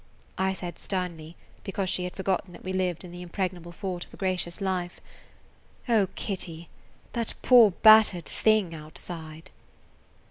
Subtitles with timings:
[0.39, 4.11] I said sternly, because she had forgotten that we lived in the impregnable fort of
[4.11, 4.99] a gracious life:
[5.87, 6.69] "O Kitty,
[7.13, 9.51] that poor battered thing outside!"